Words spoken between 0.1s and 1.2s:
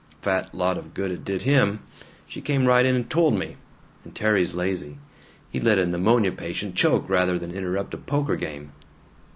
Fat lot of good